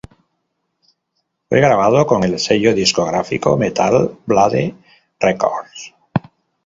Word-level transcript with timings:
Fue 1.47 1.59
grabado 1.61 2.07
con 2.07 2.23
el 2.23 2.39
sello 2.39 2.73
discográfico 2.73 3.55
Metal 3.55 4.17
Blade 4.25 4.73
Records. 5.19 5.93